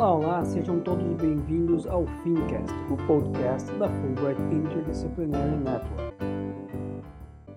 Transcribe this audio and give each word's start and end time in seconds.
Olá, 0.00 0.14
olá, 0.14 0.44
sejam 0.46 0.80
todos 0.80 1.04
bem-vindos 1.20 1.86
ao 1.86 2.06
Fincast, 2.22 2.74
o 2.90 2.96
podcast 3.06 3.70
da 3.74 3.86
Fulbright 3.86 4.40
Interdisciplinary 4.50 5.58
Network. 5.58 6.16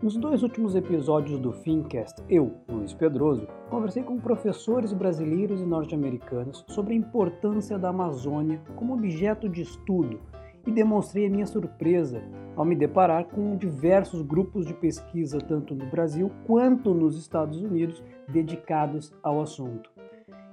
Nos 0.02 0.18
dois 0.18 0.44
últimos 0.44 0.76
episódios 0.76 1.40
do 1.40 1.54
Fincast, 1.54 2.22
eu, 2.28 2.52
Luiz 2.68 2.94
Pedroso, 2.94 3.48
conversei 3.70 4.04
com 4.04 4.20
professores 4.20 4.92
brasileiros 4.92 5.62
e 5.62 5.66
norte-americanos 5.66 6.66
sobre 6.68 6.94
a 6.94 6.98
importância 6.98 7.80
da 7.80 7.88
Amazônia 7.88 8.60
como 8.76 8.94
objeto 8.94 9.48
de 9.48 9.62
estudo 9.62 10.20
e 10.68 10.72
demonstrei 10.74 11.28
a 11.28 11.30
minha 11.30 11.46
surpresa 11.46 12.22
ao 12.58 12.66
me 12.66 12.76
deparar 12.76 13.24
com 13.24 13.56
diversos 13.56 14.22
grupos 14.22 14.66
de 14.66 14.74
pesquisa, 14.74 15.40
tanto 15.40 15.74
no 15.74 15.86
Brasil 15.86 16.30
quanto 16.46 16.94
nos 16.94 17.18
Estados 17.18 17.62
Unidos, 17.62 18.04
dedicados 18.28 19.14
ao 19.24 19.40
assunto. 19.40 19.93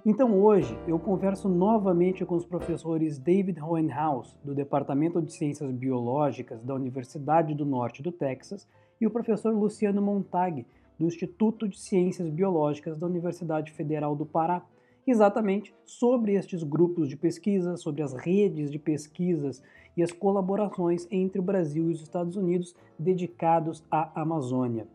Então 0.04 0.40
hoje 0.40 0.78
eu 0.88 0.98
converso 0.98 1.46
novamente 1.46 2.24
com 2.24 2.34
os 2.34 2.46
professores 2.46 3.18
David 3.18 3.60
Hohenhaus, 3.60 4.38
do 4.42 4.54
Departamento 4.54 5.20
de 5.20 5.30
Ciências 5.30 5.70
Biológicas 5.70 6.62
da 6.62 6.74
Universidade 6.74 7.54
do 7.54 7.66
Norte 7.66 8.02
do 8.02 8.10
Texas, 8.10 8.66
e 8.98 9.06
o 9.06 9.10
professor 9.10 9.54
Luciano 9.54 10.00
Montag, 10.00 10.66
do 10.98 11.06
Instituto 11.06 11.68
de 11.68 11.78
Ciências 11.78 12.30
Biológicas 12.30 12.96
da 12.96 13.06
Universidade 13.06 13.72
Federal 13.72 14.16
do 14.16 14.24
Pará, 14.24 14.64
exatamente 15.06 15.74
sobre 15.84 16.32
estes 16.32 16.62
grupos 16.62 17.06
de 17.06 17.16
pesquisa, 17.16 17.76
sobre 17.76 18.02
as 18.02 18.14
redes 18.14 18.70
de 18.70 18.78
pesquisas 18.78 19.62
e 19.94 20.02
as 20.02 20.12
colaborações 20.12 21.06
entre 21.10 21.38
o 21.38 21.44
Brasil 21.44 21.90
e 21.90 21.92
os 21.92 22.00
Estados 22.00 22.36
Unidos 22.36 22.74
dedicados 22.98 23.84
à 23.90 24.22
Amazônia. 24.22 24.86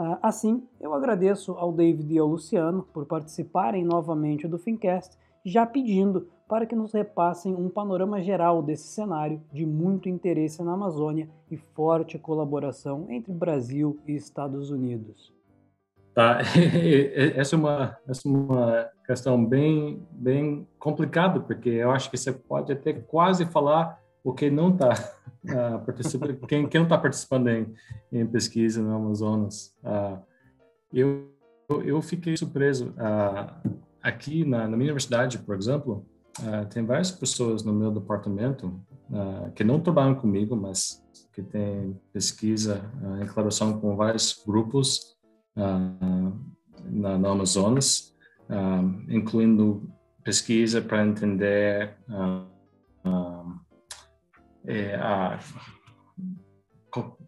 Ah, 0.00 0.16
assim, 0.22 0.62
eu 0.80 0.94
agradeço 0.94 1.54
ao 1.54 1.72
David 1.72 2.14
e 2.14 2.18
ao 2.18 2.28
Luciano 2.28 2.86
por 2.94 3.04
participarem 3.04 3.84
novamente 3.84 4.46
do 4.46 4.56
Fincast, 4.56 5.18
já 5.44 5.66
pedindo 5.66 6.28
para 6.48 6.64
que 6.66 6.76
nos 6.76 6.92
repassem 6.92 7.52
um 7.52 7.68
panorama 7.68 8.22
geral 8.22 8.62
desse 8.62 8.86
cenário 8.86 9.42
de 9.52 9.66
muito 9.66 10.08
interesse 10.08 10.62
na 10.62 10.74
Amazônia 10.74 11.28
e 11.50 11.56
forte 11.56 12.16
colaboração 12.16 13.06
entre 13.10 13.32
Brasil 13.32 13.98
e 14.06 14.14
Estados 14.14 14.70
Unidos. 14.70 15.32
Tá, 16.14 16.38
essa 17.34 17.56
é 17.56 17.58
uma, 17.58 17.98
essa 18.06 18.28
é 18.28 18.30
uma 18.30 18.88
questão 19.04 19.44
bem, 19.44 20.00
bem 20.12 20.64
complicada, 20.78 21.40
porque 21.40 21.70
eu 21.70 21.90
acho 21.90 22.08
que 22.08 22.16
você 22.16 22.30
pode 22.30 22.72
até 22.72 22.92
quase 22.92 23.46
falar 23.46 24.00
o 24.22 24.32
que 24.32 24.48
não 24.48 24.70
está 24.70 24.90
uh, 25.48 25.84
participando, 25.84 26.36
quem, 26.46 26.68
quem 26.68 26.80
não 26.80 26.86
está 26.86 26.98
participando 26.98 27.48
em, 27.48 27.74
em, 28.12 28.26
pesquisa 28.26 28.82
no 28.82 28.94
Amazonas. 28.94 29.74
Uh, 29.82 30.18
eu, 30.92 31.28
eu 31.84 32.00
fiquei 32.02 32.36
surpreso. 32.36 32.90
Uh, 32.90 33.78
aqui 34.02 34.44
na, 34.44 34.68
na, 34.68 34.76
minha 34.76 34.88
universidade, 34.88 35.38
por 35.38 35.56
exemplo, 35.56 36.06
tem 36.70 36.86
várias 36.86 37.10
pessoas 37.10 37.64
no 37.64 37.72
meu 37.72 37.90
departamento 37.90 38.80
que 39.56 39.64
não 39.64 39.80
trabalham 39.80 40.14
comigo, 40.14 40.54
mas 40.54 41.04
que 41.32 41.42
têm 41.42 42.00
pesquisa 42.12 42.80
em 43.20 43.26
colaboração 43.26 43.80
com 43.80 43.96
vários 43.96 44.40
grupos 44.46 45.16
na, 45.56 47.18
na 47.18 47.28
Amazonas, 47.28 48.14
incluindo 49.08 49.90
pesquisa 50.22 50.80
para 50.80 51.04
entender 51.04 51.96
é, 54.68 54.94
a, 54.96 55.38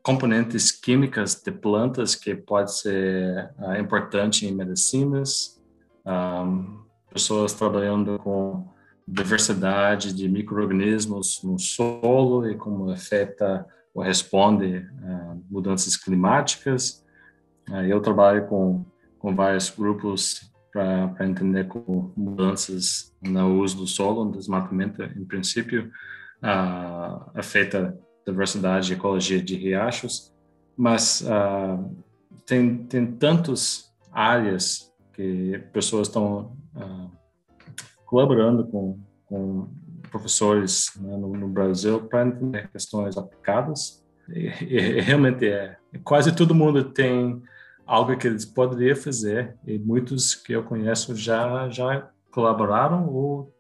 componentes 0.03 0.71
químicas 0.71 1.35
de 1.35 1.51
plantas 1.51 2.15
que 2.15 2.35
pode 2.35 2.75
ser 2.79 3.51
uh, 3.59 3.81
importante 3.81 4.47
em 4.47 4.55
medicinas, 4.55 5.61
um, 6.05 6.81
pessoas 7.13 7.55
trabalhando 7.55 8.19
com 8.19 8.69
diversidade 9.09 10.13
de 10.13 10.29
microorganismos 10.29 11.43
no 11.43 11.59
solo 11.59 12.49
e 12.49 12.55
como 12.55 12.91
afeta 12.91 13.67
ou 13.95 14.03
responde 14.03 14.87
a 15.03 15.33
uh, 15.33 15.45
mudanças 15.50 15.97
climáticas. 15.97 17.05
Eu 17.89 18.00
trabalho 18.00 18.49
com, 18.49 18.84
com 19.19 19.34
vários 19.34 19.71
grupos 19.71 20.50
para 20.73 21.15
entender 21.21 21.69
como 21.69 22.12
mudanças 22.17 23.15
no 23.23 23.61
uso 23.61 23.77
do 23.77 23.87
solo, 23.87 24.25
no 24.25 24.33
desmatamento, 24.33 25.03
em 25.03 25.25
princípio, 25.25 25.91
uh, 26.43 27.31
afeta 27.34 27.99
diversidade 28.27 28.93
e 28.93 28.97
ecologia 28.97 29.43
de 29.43 29.56
riachos, 29.56 30.33
mas 30.77 31.23
uh, 31.23 31.95
tem, 32.47 32.84
tem 32.84 33.06
tantas 33.12 33.93
áreas 34.12 34.93
que 35.12 35.59
pessoas 35.73 36.09
estão 36.09 36.56
uh, 36.75 37.11
colaborando 38.06 38.67
com, 38.67 38.99
com 39.27 39.69
professores 40.11 40.91
né, 41.00 41.17
no, 41.17 41.33
no, 41.33 41.49
Brasil 41.49 42.03
para 42.03 42.27
entender 42.27 42.69
questões 42.71 43.17
aplicadas. 43.17 44.05
E, 44.29 44.47
e, 44.65 45.00
realmente 45.00 45.47
é. 45.47 45.77
Quase 46.05 46.34
todo 46.34 46.55
mundo 46.55 46.84
tem 46.84 47.43
algo 47.87 48.17
que 48.17 48.27
eles 48.27 48.45
poderiam 48.45 48.97
fazer 48.97 49.56
e 49.67 49.79
muitos 49.79 50.34
que 50.34 50.53
eu 50.53 50.62
conheço 50.62 51.15
já 51.17 51.69
já 51.69 52.09
colaboraram 52.31 53.09
ou 53.09 53.53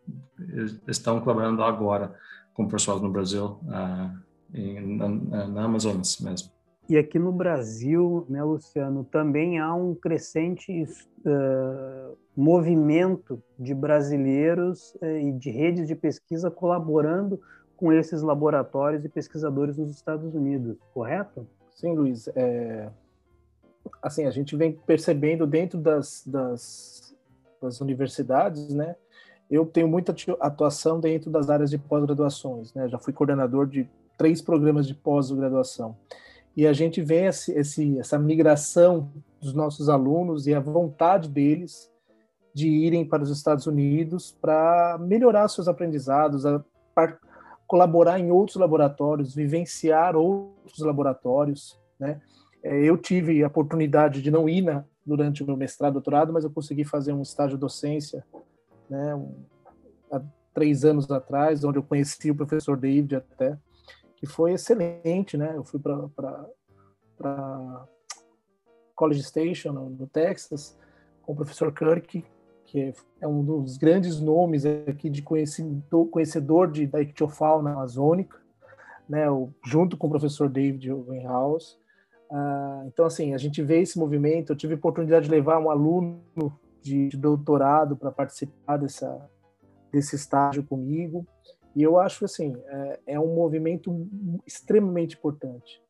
estão 0.86 1.20
colaborando 1.20 1.62
agora 1.62 2.14
com 2.60 2.68
pessoas 2.68 3.00
no 3.00 3.10
Brasil, 3.10 3.58
uh, 3.64 4.18
em, 4.52 4.96
na, 4.96 5.08
na 5.48 5.64
Amazonas 5.64 6.20
mesmo. 6.20 6.50
E 6.88 6.98
aqui 6.98 7.18
no 7.18 7.32
Brasil, 7.32 8.26
né, 8.28 8.42
Luciano, 8.42 9.02
também 9.04 9.58
há 9.58 9.72
um 9.72 9.94
crescente 9.94 10.82
uh, 11.24 12.16
movimento 12.36 13.42
de 13.58 13.74
brasileiros 13.74 14.94
uh, 15.00 15.06
e 15.06 15.32
de 15.32 15.50
redes 15.50 15.88
de 15.88 15.94
pesquisa 15.94 16.50
colaborando 16.50 17.40
com 17.76 17.90
esses 17.92 18.20
laboratórios 18.20 19.04
e 19.06 19.08
pesquisadores 19.08 19.78
nos 19.78 19.90
Estados 19.90 20.34
Unidos, 20.34 20.76
correto? 20.92 21.46
Sim, 21.74 21.94
Luiz. 21.94 22.28
É... 22.34 22.90
Assim, 24.02 24.26
a 24.26 24.30
gente 24.30 24.54
vem 24.54 24.72
percebendo 24.72 25.46
dentro 25.46 25.78
das, 25.78 26.22
das, 26.26 27.16
das 27.62 27.80
universidades, 27.80 28.68
né, 28.74 28.96
eu 29.50 29.66
tenho 29.66 29.88
muita 29.88 30.14
atuação 30.38 31.00
dentro 31.00 31.30
das 31.30 31.50
áreas 31.50 31.70
de 31.70 31.78
pós-graduações, 31.78 32.72
né? 32.72 32.88
Já 32.88 32.98
fui 32.98 33.12
coordenador 33.12 33.66
de 33.66 33.88
três 34.16 34.40
programas 34.40 34.86
de 34.86 34.94
pós-graduação. 34.94 35.96
E 36.56 36.66
a 36.66 36.72
gente 36.72 37.00
vê 37.00 37.26
esse, 37.26 37.52
esse, 37.52 37.98
essa 37.98 38.18
migração 38.18 39.10
dos 39.40 39.52
nossos 39.52 39.88
alunos 39.88 40.46
e 40.46 40.54
a 40.54 40.60
vontade 40.60 41.28
deles 41.28 41.90
de 42.54 42.68
irem 42.68 43.04
para 43.04 43.22
os 43.22 43.30
Estados 43.30 43.66
Unidos 43.66 44.36
para 44.40 44.98
melhorar 45.00 45.48
seus 45.48 45.68
aprendizados, 45.68 46.44
colaborar 47.66 48.18
em 48.18 48.30
outros 48.30 48.56
laboratórios, 48.56 49.34
vivenciar 49.34 50.16
outros 50.16 50.80
laboratórios, 50.80 51.78
né? 51.98 52.20
É, 52.62 52.76
eu 52.84 52.98
tive 52.98 53.42
a 53.42 53.46
oportunidade 53.46 54.20
de 54.20 54.30
não 54.30 54.48
ir 54.48 54.60
na, 54.60 54.84
durante 55.04 55.42
o 55.42 55.46
meu 55.46 55.56
mestrado, 55.56 55.94
doutorado, 55.94 56.32
mas 56.32 56.44
eu 56.44 56.50
consegui 56.50 56.84
fazer 56.84 57.12
um 57.12 57.22
estágio 57.22 57.56
docência 57.56 58.22
né, 58.90 59.26
há 60.10 60.20
três 60.52 60.84
anos 60.84 61.10
atrás, 61.10 61.64
onde 61.64 61.78
eu 61.78 61.82
conheci 61.82 62.30
o 62.30 62.34
professor 62.34 62.76
David 62.76 63.16
até, 63.16 63.56
que 64.16 64.26
foi 64.26 64.52
excelente, 64.52 65.38
né? 65.38 65.52
Eu 65.54 65.64
fui 65.64 65.80
para 65.80 66.46
College 68.94 69.22
Station, 69.22 69.72
no, 69.72 69.90
no, 69.90 70.06
Texas, 70.06 70.78
com 71.22 71.32
o 71.32 71.36
professor 71.36 71.72
Kirk, 71.72 72.22
que 72.66 72.92
é 73.20 73.26
um 73.26 73.42
dos 73.42 73.78
grandes 73.78 74.20
nomes 74.20 74.66
aqui 74.66 75.08
de 75.08 75.22
conhecedor, 75.22 76.70
de, 76.70 76.86
da 76.86 77.00
ictiofauna 77.00 77.72
amazônica, 77.72 78.38
né? 79.08 79.24
Junto 79.64 79.96
com 79.96 80.08
o 80.08 80.10
professor 80.10 80.48
David 80.48 80.90
House. 81.24 81.78
Uh, 82.30 82.86
então, 82.86 83.06
assim, 83.06 83.34
a 83.34 83.38
gente 83.38 83.62
vê 83.62 83.80
esse 83.80 83.98
movimento. 83.98 84.52
Eu 84.52 84.56
tive 84.56 84.74
a 84.74 84.76
oportunidade 84.76 85.24
de 85.24 85.30
levar 85.30 85.58
um 85.58 85.70
aluno 85.70 86.20
de, 86.82 87.08
de 87.08 87.16
doutorado 87.16 87.96
para 87.96 88.10
participar 88.10 88.76
dessa, 88.76 89.28
desse 89.92 90.16
estágio 90.16 90.62
comigo. 90.62 91.26
E 91.74 91.82
eu 91.82 91.98
acho 91.98 92.24
assim, 92.24 92.56
é, 92.66 93.00
é, 93.08 93.20
um 93.20 93.34
movimento 93.34 94.08
extremamente 94.46 95.16
importante. 95.16 95.82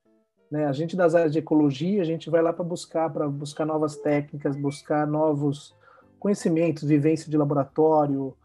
Né? 0.50 0.67
A 0.67 0.73
gente 0.73 0.97
das 0.97 1.14
áreas 1.14 1.32
de 1.32 1.38
ecologia, 1.38 2.03
a 2.03 2.05
gente 2.05 2.29
vai 2.29 2.43
lá 2.43 2.53
para 2.53 2.64
buscar, 2.64 3.11
para 3.11 3.29
buscar 3.29 3.64
novas 3.64 3.97
técnicas, 3.97 4.56
buscar 4.56 5.06
novos 5.06 5.75
conhecimentos, 6.19 6.82
vivência 6.82 7.31
de 7.31 7.37
laboratório, 7.37 8.37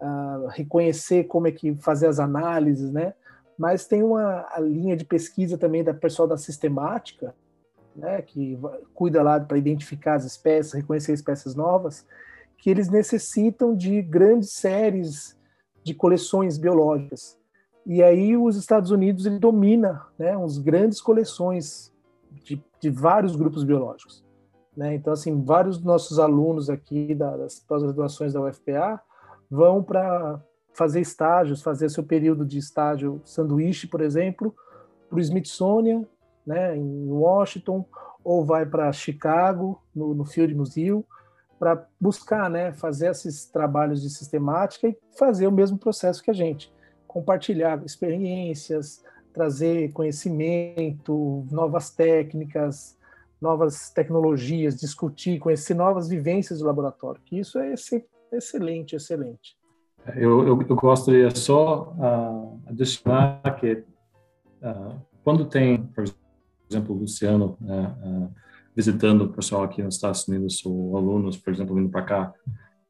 uh, 0.00 0.46
reconhecer 0.48 1.24
como 1.24 1.46
é 1.46 1.52
que 1.52 1.74
fazer 1.76 2.08
as 2.08 2.18
análises, 2.18 2.90
né? 2.90 3.14
Mas 3.56 3.86
tem 3.86 4.02
uma 4.02 4.46
linha 4.58 4.96
de 4.96 5.04
pesquisa 5.04 5.58
também 5.58 5.84
da 5.84 5.92
pessoal 5.92 6.26
da 6.26 6.38
sistemática, 6.38 7.34
né, 7.94 8.22
que 8.22 8.58
cuida 8.94 9.22
lá 9.22 9.38
para 9.40 9.58
identificar 9.58 10.14
as 10.14 10.24
espécies, 10.24 10.72
reconhecer 10.72 11.12
espécies 11.12 11.54
novas, 11.54 12.06
que 12.58 12.70
eles 12.70 12.88
necessitam 12.88 13.74
de 13.74 14.02
grandes 14.02 14.52
séries 14.52 15.38
de 15.82 15.94
coleções 15.94 16.58
biológicas. 16.58 17.38
E 17.86 18.02
aí 18.02 18.36
os 18.36 18.56
Estados 18.56 18.90
Unidos 18.90 19.26
ele 19.26 19.38
domina, 19.38 20.06
né, 20.18 20.36
uns 20.36 20.58
grandes 20.58 21.00
coleções 21.00 21.92
de, 22.44 22.62
de 22.78 22.90
vários 22.90 23.34
grupos 23.34 23.64
biológicos. 23.64 24.24
Né? 24.76 24.94
Então, 24.94 25.12
assim, 25.12 25.42
vários 25.42 25.76
dos 25.78 25.86
nossos 25.86 26.18
alunos 26.18 26.70
aqui 26.70 27.14
das 27.14 27.60
pós-graduações 27.60 28.32
da 28.32 28.40
UFPA 28.42 29.00
vão 29.50 29.82
para 29.82 30.40
fazer 30.72 31.00
estágios, 31.00 31.62
fazer 31.62 31.88
seu 31.90 32.04
período 32.04 32.46
de 32.46 32.58
estágio 32.58 33.20
sanduíche, 33.24 33.86
por 33.86 34.00
exemplo, 34.00 34.54
para 35.08 35.18
o 35.18 35.20
Smithsonian, 35.20 36.06
né, 36.46 36.76
em 36.76 37.08
Washington, 37.08 37.84
ou 38.22 38.44
vai 38.44 38.66
para 38.66 38.92
Chicago, 38.92 39.82
no, 39.94 40.14
no 40.14 40.24
Field 40.24 40.54
Museum, 40.54 41.04
para 41.58 41.86
buscar 42.00 42.48
né, 42.48 42.72
fazer 42.72 43.10
esses 43.10 43.46
trabalhos 43.46 44.00
de 44.00 44.08
sistemática 44.10 44.88
e 44.88 44.96
fazer 45.18 45.46
o 45.46 45.52
mesmo 45.52 45.78
processo 45.78 46.22
que 46.22 46.30
a 46.30 46.34
gente, 46.34 46.72
compartilhar 47.06 47.84
experiências, 47.84 49.04
trazer 49.32 49.92
conhecimento, 49.92 51.46
novas 51.50 51.90
técnicas, 51.90 52.98
novas 53.40 53.90
tecnologias, 53.90 54.76
discutir, 54.76 55.38
conhecer 55.38 55.74
novas 55.74 56.08
vivências 56.08 56.58
do 56.58 56.66
laboratório, 56.66 57.20
que 57.24 57.38
isso 57.38 57.58
é 57.58 57.74
excelente, 58.32 58.96
excelente. 58.96 59.56
Eu, 60.16 60.46
eu, 60.46 60.62
eu 60.62 60.76
gostaria 60.76 61.30
só 61.30 61.94
uh, 61.98 62.60
adicionar 62.66 63.56
que 63.58 63.84
uh, 64.62 64.96
quando 65.22 65.44
tem, 65.44 65.82
por 65.82 66.04
exemplo, 66.70 66.94
o 66.94 66.98
Luciano 66.98 67.58
uh, 67.60 68.32
visitando 68.74 69.24
o 69.24 69.32
pessoal 69.32 69.64
aqui 69.64 69.82
nos 69.82 69.96
Estados 69.96 70.26
Unidos, 70.28 70.64
ou 70.64 70.96
alunos, 70.96 71.36
por 71.36 71.52
exemplo, 71.52 71.74
vindo 71.74 71.90
para 71.90 72.02
cá, 72.02 72.32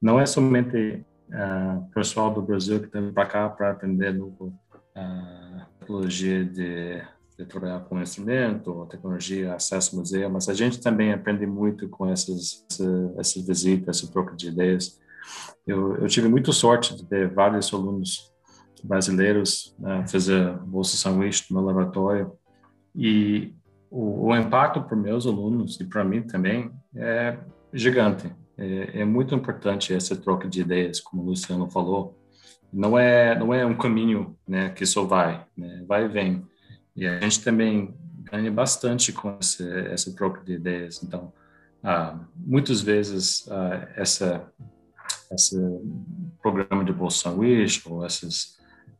não 0.01 0.21
é 0.21 0.27
somente 0.27 1.05
o 1.79 1.95
pessoal 1.95 2.35
do 2.35 2.43
Brasil 2.43 2.81
que 2.81 2.87
está 2.87 3.01
para 3.13 3.27
cá 3.27 3.49
para 3.49 3.71
aprender 3.71 4.13
novo 4.13 4.53
tecnologia 5.79 6.45
de 6.45 7.01
de 7.41 7.47
trabalhar 7.47 7.81
com 7.81 8.01
instrumento, 8.01 8.87
tecnologia, 8.91 9.55
acesso 9.55 9.95
ao 9.95 10.01
museu, 10.01 10.29
mas 10.29 10.49
a 10.49 10.55
gente 10.55 10.79
também 10.79 11.13
aprende 11.13 11.47
muito 11.47 11.89
com 11.89 12.07
essas, 12.07 12.67
essas 13.19 13.47
visitas, 13.47 13.97
esse 13.97 14.13
troca 14.13 14.37
de 14.37 14.49
ideias. 14.49 15.01
Eu, 15.67 15.97
eu 15.97 16.07
tive 16.07 16.29
muita 16.29 16.53
sorte 16.53 16.95
de 16.95 17.07
ter 17.07 17.33
vários 17.33 17.73
alunos 17.73 18.31
brasileiros 18.85 19.75
né, 19.79 20.07
fazer 20.07 20.53
bolsa 20.59 20.97
sanduíche 20.97 21.47
no 21.51 21.57
meu 21.57 21.67
laboratório 21.67 22.33
e 22.95 23.55
o, 23.91 24.29
o 24.29 24.37
impacto 24.37 24.81
para 24.83 24.97
meus 24.97 25.27
alunos 25.27 25.79
e 25.81 25.85
para 25.85 26.05
mim 26.05 26.23
também 26.23 26.71
é 26.95 27.37
gigante. 27.73 28.33
É, 28.57 29.01
é, 29.01 29.05
muito 29.05 29.35
importante 29.35 29.93
essa 29.93 30.15
troca 30.15 30.49
de 30.49 30.61
ideias, 30.61 31.01
como 31.01 31.23
o 31.23 31.27
Luciano 31.27 31.69
falou. 31.69 32.17
Não 32.73 32.97
é 32.97 33.37
não 33.37 33.53
é 33.53 33.67
um 33.67 33.77
caminho, 33.77 34.37
né, 34.47 34.71
que 34.71 34.87
só 34.87 35.05
vai, 35.05 35.45
né, 35.57 35.85
vai 35.89 36.05
e 36.05 36.09
vem. 36.09 36.47
E 36.95 37.07
a 37.07 37.19
gente 37.21 37.43
também 37.43 37.95
ganha 38.31 38.51
bastante 38.51 39.13
com 39.13 39.37
esse, 39.41 39.69
essa 39.89 40.15
troca 40.15 40.45
de 40.45 40.53
ideias. 40.53 41.03
Então, 41.03 41.33
ah, 41.83 42.21
muitas 42.37 42.81
vezes 42.81 43.49
ah, 43.51 43.89
essa 43.97 44.47
esse 45.33 45.57
programa 46.43 46.85
de 46.85 46.93
bolsa 46.93 47.31
sanduíche 47.31 47.83
ou 47.89 48.05
essas 48.05 48.59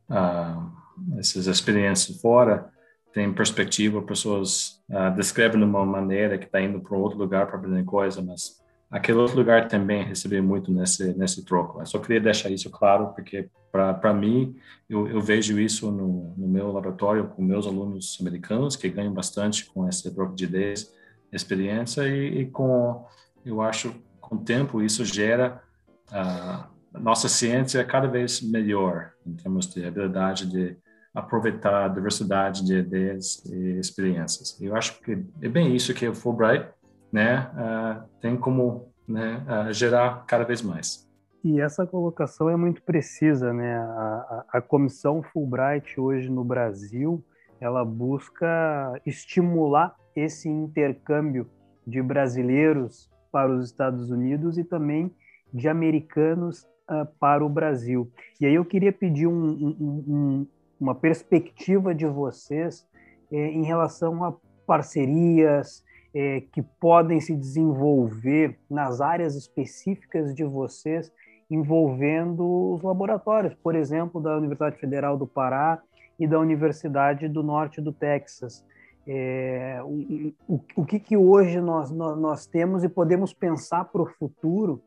ah, 0.09 0.69
essas 1.17 1.47
experiências 1.47 2.19
fora 2.19 2.69
tem 3.13 3.31
perspectiva, 3.33 4.01
pessoas 4.01 4.81
ah, 4.89 5.09
descrevem 5.09 5.59
de 5.59 5.65
uma 5.65 5.85
maneira 5.85 6.37
que 6.37 6.45
está 6.45 6.61
indo 6.61 6.79
para 6.79 6.97
outro 6.97 7.17
lugar 7.17 7.47
para 7.47 7.57
aprender 7.57 7.83
coisa, 7.83 8.21
mas 8.21 8.61
aquele 8.89 9.17
outro 9.17 9.37
lugar 9.37 9.67
também 9.67 10.03
recebeu 10.03 10.43
muito 10.43 10.71
nesse 10.71 11.13
nesse 11.13 11.45
troco. 11.45 11.79
Eu 11.81 11.85
só 11.85 11.99
queria 11.99 12.19
deixar 12.19 12.49
isso 12.49 12.69
claro 12.69 13.13
porque 13.13 13.49
para 13.71 14.13
mim 14.13 14.55
eu, 14.89 15.07
eu, 15.07 15.21
vejo 15.21 15.57
isso 15.59 15.89
no, 15.91 16.33
no, 16.37 16.47
meu 16.47 16.71
laboratório 16.71 17.27
com 17.27 17.41
meus 17.41 17.65
alunos 17.65 18.17
americanos 18.19 18.75
que 18.75 18.89
ganham 18.89 19.13
bastante 19.13 19.65
com 19.65 19.87
esse 19.87 20.13
troco 20.13 20.35
de 20.35 20.43
ideias, 20.43 20.93
experiência 21.31 22.05
e, 22.07 22.41
e 22.41 22.45
com 22.47 23.05
eu 23.45 23.61
acho 23.61 23.95
com 24.19 24.35
o 24.35 24.43
tempo 24.43 24.81
isso 24.81 25.05
gera 25.05 25.63
a 26.11 26.67
nossa 26.99 27.29
ciência 27.29 27.83
cada 27.85 28.07
vez 28.07 28.41
melhor 28.41 29.13
em 29.25 29.33
termos 29.33 29.67
de 29.67 29.85
habilidade 29.85 30.45
de 30.45 30.75
aproveitar 31.13 31.85
a 31.85 31.87
diversidade 31.87 32.65
de 32.65 32.77
ideias 32.77 33.43
e 33.45 33.79
experiências. 33.79 34.59
Eu 34.61 34.75
acho 34.75 34.99
que 35.01 35.23
é 35.41 35.49
bem 35.49 35.75
isso 35.75 35.93
que 35.93 36.07
o 36.07 36.13
Fulbright 36.13 36.69
né, 37.11 37.49
uh, 37.53 38.09
tem 38.21 38.37
como 38.37 38.91
né, 39.07 39.43
uh, 39.47 39.73
gerar 39.73 40.25
cada 40.25 40.45
vez 40.45 40.61
mais. 40.61 41.09
E 41.43 41.59
essa 41.59 41.85
colocação 41.85 42.49
é 42.49 42.55
muito 42.55 42.83
precisa, 42.83 43.51
né? 43.51 43.75
A, 43.75 43.83
a, 43.83 44.45
a, 44.57 44.61
comissão 44.61 45.23
Fulbright 45.23 45.99
hoje 45.99 46.29
no 46.29 46.43
Brasil, 46.43 47.23
ela 47.59 47.83
busca 47.83 49.01
estimular 49.05 49.95
esse 50.15 50.47
intercâmbio 50.47 51.49
de 51.85 52.01
brasileiros 52.01 53.09
para 53.31 53.51
os 53.51 53.65
Estados 53.65 54.11
Unidos 54.11 54.57
e 54.57 54.63
também 54.63 55.11
de 55.51 55.67
americanos 55.67 56.63
uh, 56.89 57.07
para 57.19 57.43
o 57.43 57.49
Brasil. 57.49 58.11
E 58.39 58.45
aí 58.45 58.53
eu 58.53 58.63
queria 58.63 58.93
pedir 58.93 59.25
um, 59.25 59.33
um, 59.33 60.03
um, 60.07 60.47
uma 60.81 60.95
perspectiva 60.95 61.93
de 61.93 62.07
vocês 62.07 62.85
eh, 63.31 63.37
em 63.51 63.63
relação 63.63 64.23
a 64.23 64.33
parcerias, 64.65 65.83
é, 66.13 66.41
que 66.51 66.61
podem 66.61 67.19
se 67.19 67.35
desenvolver 67.35 68.57
nas 68.69 68.99
áreas 68.99 69.35
específicas 69.35 70.35
de 70.35 70.43
vocês, 70.43 71.11
envolvendo 71.49 72.73
os 72.73 72.81
laboratórios, 72.81 73.53
por 73.55 73.75
exemplo, 73.75 74.21
da 74.21 74.37
Universidade 74.37 74.77
Federal 74.77 75.17
do 75.17 75.27
Pará 75.27 75.81
e 76.19 76.27
da 76.27 76.39
Universidade 76.39 77.27
do 77.27 77.43
Norte 77.43 77.81
do 77.81 77.91
Texas. 77.91 78.65
É, 79.07 79.79
o, 79.83 80.33
o, 80.47 80.61
o 80.75 80.85
que, 80.85 80.99
que 80.99 81.17
hoje 81.17 81.59
nós, 81.59 81.91
nós, 81.91 82.17
nós 82.17 82.45
temos 82.45 82.83
e 82.83 82.89
podemos 82.89 83.33
pensar 83.33 83.85
para 83.85 84.01
o 84.01 84.05
futuro 84.05 84.81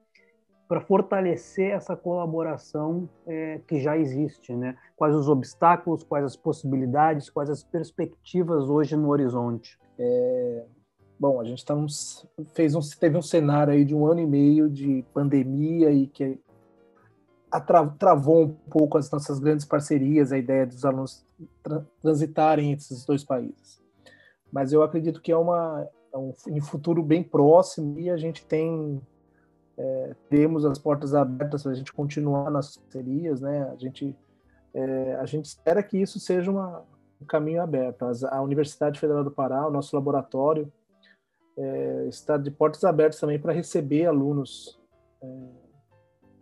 para 0.74 0.80
fortalecer 0.80 1.70
essa 1.70 1.94
colaboração 1.94 3.08
é, 3.24 3.60
que 3.64 3.78
já 3.78 3.96
existe, 3.96 4.52
né? 4.56 4.76
Quais 4.96 5.14
os 5.14 5.28
obstáculos, 5.28 6.02
quais 6.02 6.24
as 6.24 6.36
possibilidades, 6.36 7.30
quais 7.30 7.48
as 7.48 7.62
perspectivas 7.62 8.68
hoje 8.68 8.96
no 8.96 9.08
horizonte? 9.10 9.78
É, 9.96 10.64
Bom, 11.16 11.40
a 11.40 11.44
gente 11.44 11.64
tá 11.64 11.76
fez 12.54 12.74
um, 12.74 12.80
teve 12.98 13.16
um 13.16 13.22
cenário 13.22 13.72
aí 13.72 13.84
de 13.84 13.94
um 13.94 14.04
ano 14.04 14.18
e 14.18 14.26
meio 14.26 14.68
de 14.68 15.04
pandemia 15.14 15.92
e 15.92 16.08
que 16.08 16.40
travou 17.96 18.42
um 18.42 18.48
pouco 18.68 18.98
as 18.98 19.08
nossas 19.12 19.38
grandes 19.38 19.64
parcerias, 19.64 20.32
a 20.32 20.38
ideia 20.38 20.66
dos 20.66 20.84
alunos 20.84 21.24
tra 21.62 21.86
transitarem 22.02 22.72
entre 22.72 22.84
esses 22.84 23.04
dois 23.04 23.22
países. 23.22 23.80
Mas 24.50 24.72
eu 24.72 24.82
acredito 24.82 25.22
que 25.22 25.30
é, 25.30 25.36
uma, 25.36 25.88
é 26.12 26.18
um, 26.18 26.32
um 26.48 26.60
futuro 26.60 27.00
bem 27.00 27.22
próximo 27.22 27.96
e 28.00 28.10
a 28.10 28.16
gente 28.16 28.44
tem 28.44 29.00
é, 29.76 30.14
temos 30.28 30.64
as 30.64 30.78
portas 30.78 31.14
abertas 31.14 31.62
para 31.62 31.72
a 31.72 31.74
gente 31.74 31.92
continuar 31.92 32.50
nas 32.50 32.76
parcerias, 32.76 33.40
né? 33.40 33.70
A 33.70 33.76
gente 33.76 34.16
é, 34.72 35.14
a 35.16 35.26
gente 35.26 35.44
espera 35.44 35.82
que 35.82 35.98
isso 35.98 36.18
seja 36.18 36.50
uma, 36.50 36.82
um 37.20 37.24
caminho 37.24 37.62
aberto. 37.62 38.04
A 38.28 38.42
Universidade 38.42 38.98
Federal 38.98 39.22
do 39.22 39.30
Pará, 39.30 39.66
o 39.66 39.70
nosso 39.70 39.94
laboratório 39.94 40.72
é, 41.56 42.06
está 42.08 42.36
de 42.36 42.50
portas 42.50 42.82
abertas 42.84 43.20
também 43.20 43.38
para 43.38 43.52
receber 43.52 44.06
alunos 44.06 44.80
é, 45.22 45.28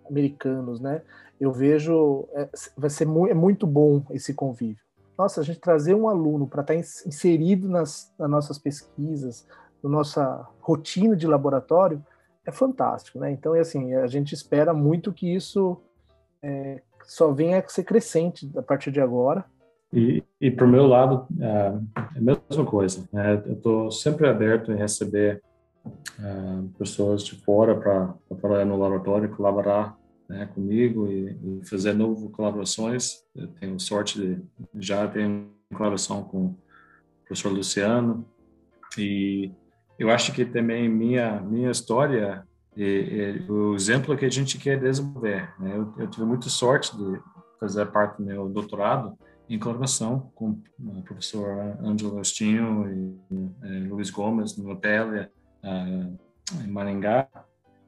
americanos, 0.08 0.80
né? 0.80 1.02
Eu 1.40 1.52
vejo, 1.52 2.28
é, 2.32 2.48
vai 2.76 2.88
ser 2.88 3.06
mu 3.06 3.26
é 3.26 3.34
muito 3.34 3.66
bom 3.66 4.02
esse 4.10 4.32
convívio. 4.32 4.82
Nossa, 5.18 5.40
a 5.40 5.44
gente 5.44 5.60
trazer 5.60 5.94
um 5.94 6.08
aluno 6.08 6.46
para 6.46 6.62
estar 6.62 6.74
tá 6.74 6.80
inserido 6.80 7.68
nas, 7.68 8.12
nas 8.18 8.30
nossas 8.30 8.58
pesquisas, 8.58 9.46
na 9.82 9.90
nossa 9.90 10.48
rotina 10.60 11.14
de 11.14 11.26
laboratório, 11.26 12.02
é 12.46 12.52
fantástico, 12.52 13.18
né? 13.18 13.30
Então, 13.30 13.54
é 13.54 13.60
assim, 13.60 13.94
a 13.94 14.06
gente 14.06 14.34
espera 14.34 14.72
muito 14.74 15.12
que 15.12 15.32
isso 15.32 15.80
é, 16.42 16.82
só 17.04 17.32
venha 17.32 17.58
a 17.58 17.68
ser 17.68 17.84
crescente 17.84 18.50
a 18.56 18.62
partir 18.62 18.90
de 18.90 19.00
agora, 19.00 19.44
e, 19.92 20.24
e 20.40 20.50
para 20.50 20.64
o 20.64 20.68
meu 20.68 20.86
lado, 20.86 21.26
é 21.38 21.74
a 21.94 22.20
mesma 22.20 22.64
coisa. 22.64 23.06
Né? 23.12 23.42
Eu 23.46 23.52
estou 23.52 23.90
sempre 23.90 24.26
aberto 24.26 24.72
em 24.72 24.76
receber 24.76 25.42
uh, 25.84 26.68
pessoas 26.78 27.22
de 27.22 27.36
fora 27.36 27.76
para 27.76 28.14
trabalhar 28.40 28.64
no 28.64 28.78
laboratório, 28.78 29.36
colaborar 29.36 29.98
né, 30.28 30.48
comigo 30.54 31.08
e, 31.08 31.60
e, 31.60 31.68
fazer 31.68 31.92
novas 31.92 32.26
colaborações. 32.30 33.22
Eu 33.36 33.48
tenho 33.48 33.78
sorte 33.78 34.18
de 34.18 34.42
já 34.80 35.06
ter 35.06 35.28
colaboração 35.74 36.22
com 36.22 36.46
o 36.46 36.58
professor 37.26 37.52
Luciano 37.52 38.24
e 38.96 39.52
eu 39.98 40.10
acho 40.10 40.32
que 40.32 40.44
também 40.44 40.88
minha 40.88 41.40
minha 41.40 41.70
história 41.70 42.44
e, 42.76 42.82
e 43.46 43.50
o 43.50 43.74
exemplo 43.74 44.16
que 44.16 44.24
a 44.24 44.30
gente 44.30 44.58
quer 44.58 44.80
desenvolver. 44.80 45.52
Né? 45.58 45.76
Eu, 45.76 45.94
eu 45.98 46.06
tive 46.08 46.24
muita 46.24 46.48
sorte 46.48 46.96
de 46.96 47.20
fazer 47.60 47.86
parte 47.86 48.18
do 48.18 48.24
meu 48.24 48.48
doutorado 48.48 49.16
em 49.48 49.58
colaboração 49.58 50.30
com 50.34 50.58
o 50.80 51.02
professor 51.02 51.76
Ângelo 51.82 52.12
Agostinho 52.12 53.18
e 53.30 53.50
é, 53.62 53.88
Luiz 53.88 54.10
Gomes, 54.10 54.56
no 54.56 54.74
Pélia, 54.76 55.30
em 56.64 56.66
Maringá. 56.68 57.28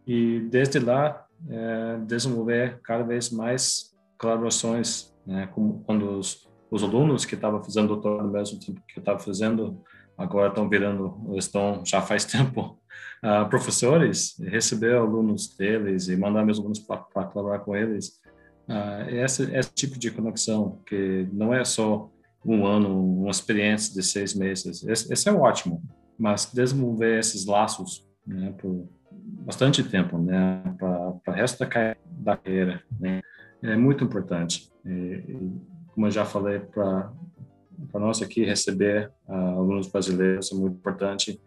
E 0.06 0.40
desde 0.40 0.78
lá, 0.78 1.26
é, 1.48 1.98
desenvolver 2.06 2.80
cada 2.82 3.02
vez 3.02 3.30
mais 3.30 3.94
colaborações, 4.18 5.14
né, 5.26 5.46
com, 5.54 5.82
quando 5.84 6.18
os, 6.18 6.48
os 6.70 6.82
alunos 6.82 7.24
que 7.24 7.34
estavam 7.34 7.62
fazendo 7.62 7.88
doutorado 7.88 8.26
no 8.26 8.32
mesmo 8.32 8.60
tempo 8.60 8.82
que 8.86 8.98
eu 8.98 9.00
estava 9.00 9.18
fazendo, 9.18 9.82
agora 10.16 10.48
estão 10.48 10.68
virando, 10.68 11.34
estão 11.36 11.82
já 11.84 12.00
faz 12.00 12.24
tempo, 12.26 12.78
uh, 13.22 13.48
professores, 13.48 14.36
receber 14.40 14.94
alunos 14.94 15.54
deles 15.56 16.08
e 16.08 16.16
mandar 16.16 16.44
meus 16.44 16.58
alunos 16.58 16.78
para 16.78 16.98
colaborar 16.98 17.60
com 17.60 17.76
eles 17.76 18.20
uh, 18.68 19.08
esse, 19.10 19.54
esse 19.54 19.72
tipo 19.72 19.98
de 19.98 20.10
conexão, 20.10 20.80
que 20.86 21.28
não 21.32 21.52
é 21.52 21.64
só 21.64 22.10
um 22.44 22.66
ano, 22.66 23.22
uma 23.22 23.30
experiência 23.30 23.94
de 23.94 24.02
seis 24.02 24.34
meses. 24.34 24.84
Esse, 24.84 25.12
esse 25.12 25.28
é 25.28 25.32
ótimo, 25.32 25.82
mas 26.18 26.50
desenvolver 26.52 27.18
esses 27.18 27.46
laços 27.46 28.06
né, 28.26 28.54
por 28.58 28.86
bastante 29.44 29.82
tempo, 29.82 30.18
né, 30.18 30.62
para 30.78 31.08
o 31.26 31.30
resto 31.30 31.58
da, 31.58 31.96
da 32.04 32.36
carreira, 32.36 32.82
né, 32.98 33.20
é 33.62 33.76
muito 33.76 34.04
importante. 34.04 34.70
E, 34.84 34.90
e, 34.90 35.74
como 35.92 36.06
eu 36.06 36.10
já 36.10 36.24
falei 36.24 36.58
para 36.58 37.12
para 37.90 38.00
nós 38.00 38.22
aqui 38.22 38.44
receber 38.44 39.10
uh, 39.28 39.32
alunos 39.32 39.88
brasileiros 39.88 40.52
é 40.52 40.54
muito 40.54 40.76
importante 40.76 41.40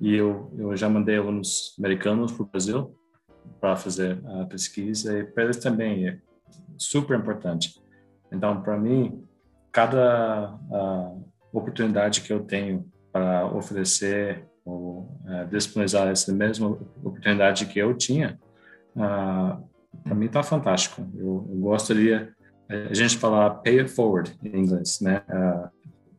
e 0.00 0.14
eu, 0.14 0.52
eu 0.58 0.76
já 0.76 0.88
mandei 0.88 1.16
alunos 1.16 1.74
americanos 1.78 2.32
para 2.32 2.42
o 2.42 2.46
Brasil 2.46 2.94
para 3.60 3.76
fazer 3.76 4.20
a 4.26 4.44
pesquisa 4.44 5.18
e 5.18 5.24
para 5.24 5.44
eles 5.44 5.56
também 5.58 6.08
é 6.08 6.18
super 6.76 7.18
importante. 7.18 7.80
Então, 8.32 8.60
para 8.62 8.76
mim, 8.76 9.24
cada 9.70 10.54
uh, 10.70 11.24
oportunidade 11.52 12.20
que 12.20 12.32
eu 12.32 12.40
tenho 12.40 12.86
para 13.12 13.46
oferecer 13.46 14.44
ou 14.64 15.18
uh, 15.24 15.46
disponibilizar 15.50 16.08
essa 16.08 16.32
mesma 16.32 16.78
oportunidade 17.02 17.66
que 17.66 17.78
eu 17.78 17.94
tinha, 17.94 18.38
uh, 18.96 19.62
para 20.02 20.14
mim 20.14 20.26
está 20.26 20.42
fantástico. 20.42 21.06
Eu, 21.16 21.46
eu, 21.48 21.56
gostaria 21.60 22.34
a 22.68 22.94
gente 22.94 23.18
falar 23.18 23.50
pay 23.56 23.80
it 23.80 23.90
forward 23.90 24.36
em 24.42 24.60
inglês, 24.60 25.00
né? 25.00 25.22
Uh, 25.28 25.73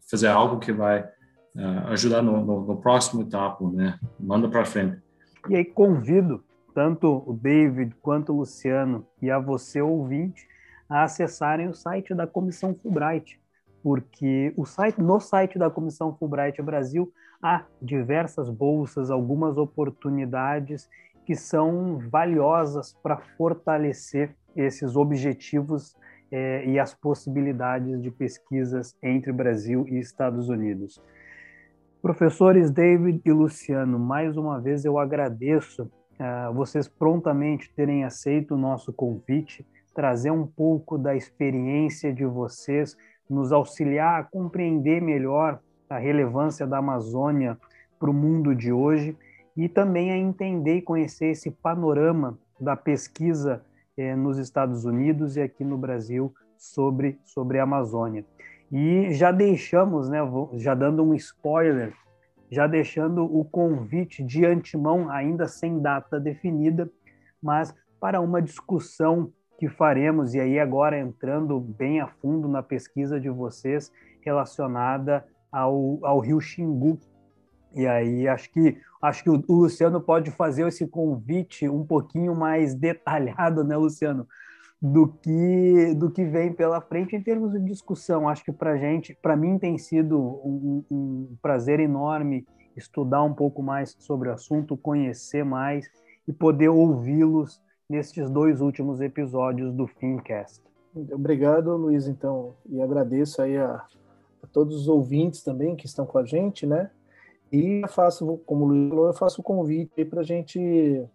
fazer 0.10 0.28
algo 0.28 0.60
que 0.60 0.72
vai 0.72 1.02
uh, 1.02 1.88
ajudar 1.88 2.22
no, 2.22 2.44
no, 2.46 2.66
no, 2.66 2.78
próximo 2.78 3.24
etapa, 3.24 3.70
né? 3.72 4.00
Manda 4.20 4.48
para 4.48 4.66
frente. 4.66 5.02
E 5.50 5.56
aí 5.56 5.66
convido 5.66 6.44
tanto 6.74 7.24
o 7.26 7.34
David 7.34 7.96
quanto 8.02 8.34
o 8.34 8.38
Luciano 8.38 9.06
e 9.22 9.32
a 9.32 9.40
você 9.40 9.82
ouvinte 9.82 10.48
a 10.90 11.04
acessarem 11.04 11.68
o 11.68 11.74
site 11.74 12.14
da 12.14 12.28
Comissão 12.28 12.76
Fulbright, 12.76 13.40
porque 13.82 14.54
o 14.56 14.66
site, 14.66 15.02
no 15.02 15.20
site 15.20 15.58
da 15.58 15.70
Comissão 15.70 16.16
Fulbright 16.16 16.62
Brasil 16.62 17.12
há 17.42 17.64
diversas 17.82 18.50
bolsas, 18.50 19.10
algumas 19.10 19.58
oportunidades 19.58 20.90
que 21.26 21.36
são 21.36 21.98
valiosas 22.10 22.96
para 23.02 23.18
fortalecer 23.18 24.36
esses 24.56 24.96
objetivos 24.96 25.96
eh, 26.32 26.66
e 26.66 26.80
as 26.80 26.94
possibilidades 26.94 28.02
de 28.02 28.12
pesquisas 28.12 28.96
entre 29.02 29.32
Brasil 29.32 29.86
e 29.88 30.00
Estados 30.00 30.50
Unidos. 30.50 31.02
Professores 32.02 32.70
David 32.70 33.20
e 33.26 33.32
Luciano, 33.32 33.98
mais 33.98 34.38
uma 34.38 34.62
vez 34.62 34.86
eu 34.86 35.00
agradeço 35.00 35.84
uh, 35.84 36.54
vocês 36.54 36.88
prontamente 36.88 37.74
terem 37.74 38.04
aceito 38.04 38.54
o 38.54 38.58
nosso 38.58 38.94
convite, 38.94 39.66
trazer 39.94 40.30
um 40.30 40.46
pouco 40.46 41.00
da 41.00 41.16
experiência 41.16 42.14
de 42.14 42.24
vocês, 42.24 42.96
nos 43.28 43.52
auxiliar 43.52 44.20
a 44.20 44.24
compreender 44.24 45.02
melhor 45.02 45.60
a 45.90 45.98
relevância 45.98 46.68
da 46.68 46.78
Amazônia 46.78 47.58
para 48.00 48.10
o 48.12 48.14
mundo 48.14 48.54
de 48.54 48.72
hoje 48.72 49.18
e 49.58 49.68
também 49.68 50.12
a 50.12 50.18
entender 50.18 50.78
e 50.78 50.82
conhecer 50.84 51.28
esse 51.28 51.50
panorama 51.50 52.38
da 52.60 52.76
pesquisa 52.76 53.64
eh, 53.98 54.16
nos 54.16 54.38
Estados 54.38 54.86
Unidos 54.86 55.38
e 55.38 55.42
aqui 55.42 55.64
no 55.64 55.78
Brasil 55.78 56.34
sobre, 56.58 57.20
sobre 57.24 57.60
a 57.60 57.64
Amazônia. 57.64 58.26
E 58.72 59.14
já 59.14 59.32
deixamos, 59.32 60.10
né, 60.10 60.20
já 60.54 60.74
dando 60.74 61.04
um 61.04 61.14
spoiler, 61.14 61.94
já 62.50 62.68
deixando 62.68 63.24
o 63.24 63.44
convite 63.46 64.24
de 64.24 64.46
antemão, 64.46 65.10
ainda 65.10 65.48
sem 65.48 65.80
data 65.80 66.20
definida, 66.20 66.90
mas 67.42 67.74
para 68.00 68.22
uma 68.22 68.42
discussão 68.42 69.32
que 69.58 69.70
faremos, 69.70 70.34
e 70.34 70.40
aí 70.40 70.60
agora 70.60 71.00
entrando 71.00 71.60
bem 71.60 72.02
a 72.02 72.08
fundo 72.08 72.48
na 72.48 72.62
pesquisa 72.62 73.20
de 73.20 73.30
vocês 73.30 73.92
relacionada 74.22 75.26
ao, 75.52 76.00
ao 76.04 76.20
Rio 76.20 76.42
Xingu. 76.42 77.00
E 77.76 77.86
aí 77.86 78.28
acho 78.28 78.50
que 78.52 78.78
acho 79.02 79.24
que 79.24 79.30
o, 79.30 79.44
Luciano 79.50 80.02
pode 80.02 80.32
fazer 80.32 80.68
esse 80.68 80.88
convite 80.88 81.68
um 81.68 81.86
pouquinho 81.86 82.36
mais 82.36 82.74
detalhado, 82.74 83.64
né, 83.64 83.76
Luciano? 83.76 84.28
do 84.82 85.08
que 85.08 85.96
do 85.96 86.12
que 86.12 86.24
vem 86.24 86.54
pela 86.54 86.80
frente 86.80 87.16
em 87.16 87.22
termos 87.22 87.54
de 87.54 87.60
discussão. 87.60 88.30
Acho 88.30 88.44
que 88.44 88.52
para 88.52 88.78
gente, 88.78 89.18
para 89.20 89.36
mim 89.36 89.58
tem 89.58 89.78
sido 89.78 90.20
um, 90.20 90.84
um, 90.92 91.36
prazer 91.42 91.80
enorme 91.80 92.46
estudar 92.76 93.24
um 93.24 93.34
pouco 93.34 93.64
mais 93.64 93.96
sobre 94.00 94.30
o 94.30 94.34
assunto, 94.34 94.78
conhecer 94.78 95.44
mais 95.44 95.90
e 96.28 96.34
poder 96.34 96.70
ouvi-los 96.70 97.62
nesses 97.90 98.30
dois 98.30 98.62
últimos 98.62 99.00
episódios 99.02 99.74
do 99.74 99.88
Fincast. 99.88 100.62
Obrigado, 101.12 101.76
Luiz. 101.76 102.08
Então, 102.08 102.56
e 102.70 102.82
agradeço 102.82 103.42
aí 103.42 103.58
a, 103.58 103.84
a 104.44 104.48
todos 104.52 104.76
os 104.76 104.88
ouvintes 104.88 105.42
também 105.42 105.76
que 105.76 105.86
estão 105.86 106.06
com 106.06 106.18
a 106.18 106.26
gente, 106.26 106.66
né? 106.66 106.92
E 107.56 107.88
faço, 107.88 108.38
como 108.46 108.66
o 108.66 108.68
Luiz 108.68 108.90
falou, 108.90 109.08
eu 109.08 109.14
faço 109.14 109.40
o 109.40 109.44
convite 109.44 110.04
para 110.04 110.20
a 110.20 110.24
gente 110.24 111.08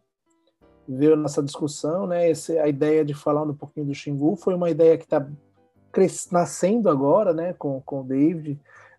veio 0.88 1.16
nossa 1.16 1.42
discussão, 1.42 2.06
né? 2.06 2.30
Essa, 2.30 2.54
a 2.62 2.68
ideia 2.68 3.04
de 3.04 3.12
falar 3.12 3.42
um 3.42 3.54
pouquinho 3.54 3.86
do 3.86 3.94
Xingu 3.94 4.36
foi 4.36 4.54
uma 4.54 4.70
ideia 4.70 4.96
que 4.96 5.04
está 5.04 5.26
nascendo 6.32 6.88
agora, 6.88 7.34
né? 7.34 7.52
Com, 7.52 7.80
com 7.82 8.00
o 8.00 8.04
David, 8.04 8.58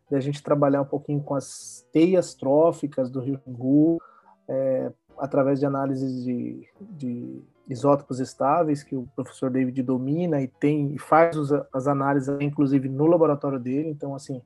da 0.10 0.19
gente 0.19 0.43
trabalhar 0.43 0.81
um 0.81 0.86
pouquinho 0.86 1.21
com 1.21 1.33
as 1.33 1.86
teias 1.91 2.36
tróficas 2.36 3.10
do 3.10 3.19
Rio 3.19 3.39
Xingu, 3.43 4.00
é, 4.48 4.91
através 5.17 5.60
de 5.60 5.65
análises 5.65 6.24
de, 6.24 6.67
de, 6.79 7.41
isótopos 7.67 8.19
estáveis 8.19 8.83
que 8.83 8.95
o 8.95 9.07
professor 9.15 9.50
David 9.50 9.81
domina 9.81 10.41
e 10.41 10.48
tem 10.48 10.93
e 10.93 11.00
faz 11.00 11.36
os, 11.38 11.51
as 11.74 11.88
análises, 11.88 12.29
inclusive 12.39 12.88
no 12.88 13.07
laboratório 13.07 13.60
dele. 13.60 13.89
Então, 13.89 14.13
assim, 14.13 14.41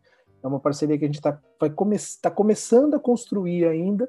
é 0.45 0.47
uma 0.47 0.59
parceria 0.59 0.95
que 0.95 1.03
a 1.03 1.07
gente 1.07 1.15
está 1.15 1.39
come, 1.75 1.97
tá 2.21 2.29
começando 2.29 2.93
a 2.93 2.99
construir 2.99 3.65
ainda, 3.65 4.07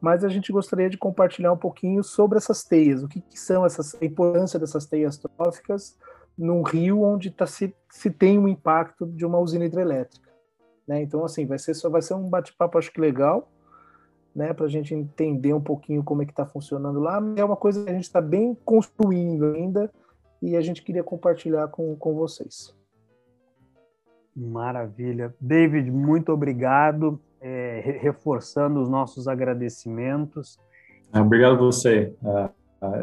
mas 0.00 0.24
a 0.24 0.28
gente 0.28 0.50
gostaria 0.50 0.88
de 0.88 0.96
compartilhar 0.96 1.52
um 1.52 1.58
pouquinho 1.58 2.02
sobre 2.02 2.38
essas 2.38 2.64
teias, 2.64 3.02
o 3.02 3.08
que, 3.08 3.20
que 3.20 3.38
são 3.38 3.66
essas, 3.66 3.94
a 4.00 4.04
importância 4.04 4.58
dessas 4.58 4.86
teias 4.86 5.18
tróficas 5.18 5.96
num 6.38 6.62
rio 6.62 7.02
onde 7.02 7.30
tá, 7.30 7.46
se, 7.46 7.76
se 7.90 8.10
tem 8.10 8.38
um 8.38 8.48
impacto 8.48 9.06
de 9.06 9.26
uma 9.26 9.38
usina 9.38 9.66
hidrelétrica. 9.66 10.32
Né? 10.88 11.02
Então, 11.02 11.22
assim, 11.22 11.44
vai 11.44 11.58
ser, 11.58 11.74
só 11.74 11.90
vai 11.90 12.00
ser 12.00 12.14
um 12.14 12.30
bate-papo, 12.30 12.78
acho 12.78 12.90
que 12.90 13.00
legal, 13.00 13.52
né, 14.34 14.52
para 14.54 14.64
a 14.64 14.68
gente 14.68 14.94
entender 14.94 15.52
um 15.52 15.60
pouquinho 15.60 16.02
como 16.02 16.22
é 16.22 16.24
que 16.24 16.32
está 16.32 16.46
funcionando 16.46 16.98
lá. 16.98 17.22
É 17.36 17.44
uma 17.44 17.56
coisa 17.56 17.84
que 17.84 17.90
a 17.90 17.94
gente 17.94 18.04
está 18.04 18.22
bem 18.22 18.56
construindo 18.64 19.54
ainda 19.54 19.92
e 20.42 20.56
a 20.56 20.60
gente 20.62 20.82
queria 20.82 21.04
compartilhar 21.04 21.68
com, 21.68 21.94
com 21.94 22.14
vocês. 22.14 22.74
Maravilha. 24.36 25.34
David, 25.40 25.90
muito 25.90 26.32
obrigado 26.32 27.20
é, 27.40 27.98
reforçando 28.00 28.80
os 28.80 28.88
nossos 28.88 29.28
agradecimentos. 29.28 30.58
Ah, 31.12 31.20
obrigado 31.20 31.54
a 31.54 31.58
você. 31.58 32.12
Ah, 32.24 32.50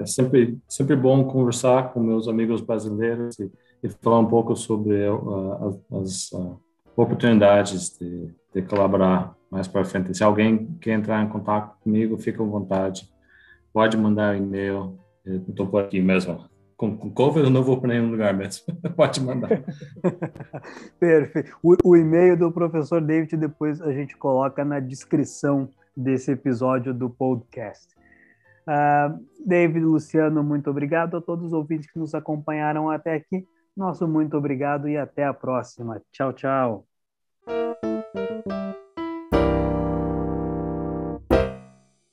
é 0.02 0.06
sempre, 0.06 0.60
sempre 0.68 0.96
bom 0.96 1.24
conversar 1.26 1.94
com 1.94 2.00
meus 2.00 2.28
amigos 2.28 2.62
brasileiros 2.62 3.40
e, 3.40 3.52
e 3.84 3.90
falar 3.90 4.20
um 4.20 4.28
pouco 4.28 4.56
sobre 4.56 5.08
uh, 5.10 5.80
as, 6.02 6.32
uh, 6.34 6.60
oportunidades 6.96 7.98
de, 7.98 8.30
de, 8.54 8.62
colaborar 8.64 9.36
mais 9.50 9.68
para 9.68 9.86
frente. 9.86 10.16
Se 10.16 10.24
alguém 10.24 10.68
quer 10.80 10.94
entrar 10.94 11.24
em 11.24 11.30
contato 11.30 11.80
comigo, 11.82 12.18
fica 12.18 12.44
à 12.44 12.46
vontade. 12.46 13.10
Pode 13.74 13.98
mandar 13.98 14.38
e-mail. 14.38 15.00
Estou 15.26 15.68
por 15.68 15.84
aqui 15.84 16.02
mesmo 16.02 16.52
com, 16.82 16.98
com 16.98 17.12
cover 17.12 17.44
eu 17.44 17.52
não 17.52 17.62
vou 17.62 17.80
para 17.80 17.90
nenhum 17.90 18.10
lugar 18.10 18.34
mesmo. 18.34 18.66
Pode 18.98 19.22
mandar. 19.22 19.50
Perfeito. 21.00 21.56
O, 21.62 21.76
o, 21.84 21.96
e-mail 21.96 22.36
do 22.36 22.52
professor 22.52 23.00
David 23.00 23.38
depois 23.38 23.80
a 23.80 23.94
gente 23.94 24.18
coloca 24.18 24.66
na 24.66 24.80
descrição 24.80 25.70
desse 25.96 26.32
episódio 26.32 26.92
do 26.92 27.08
podcast. 27.08 27.96
Uh, 28.68 29.24
David, 29.46 29.86
Luciano, 29.86 30.44
muito 30.44 30.72
obrigado 30.72 31.18
a 31.18 31.22
todos 31.22 31.46
os 31.46 31.54
ouvintes 31.54 31.92
que 31.92 32.00
nos 32.00 32.16
acompanharam 32.16 32.90
até 32.90 33.14
aqui. 33.14 33.46
Nosso 33.78 34.08
muito 34.08 34.36
obrigado 34.36 34.90
e 34.90 34.98
até 34.98 35.24
a 35.24 35.34
próxima. 35.36 36.02
Tchau, 36.12 36.34
tchau. 36.34 36.88